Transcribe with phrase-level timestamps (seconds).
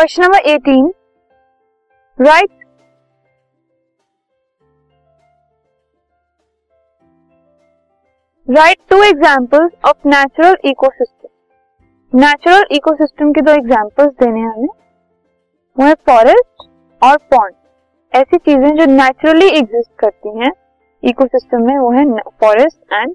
[0.00, 0.86] Question number 18
[2.18, 2.50] write
[8.48, 14.68] write two examples of natural ecosystem natural ecosystem के दो examples देने हैं हमें।
[15.76, 16.68] वो है फॉरेस्ट
[17.02, 17.54] और पॉन्ड
[18.12, 20.52] ऐसी चीज़ें जो नेचुरली एग्जिस्ट करती हैं
[21.02, 22.04] इकोसिस्टम में, वो है
[22.40, 23.14] forest and